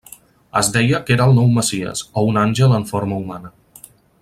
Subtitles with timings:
[0.61, 3.55] Es deia que era el nou messies, o un àngel en forma humana.